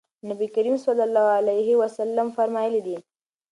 نبي 0.29 0.47
کريم 0.55 0.75
صلی 0.85 1.03
الله 1.07 1.25
عليه 1.39 1.69
وسلم 1.81 2.27
فرمايلي 2.37 2.81
دي: 2.87 2.97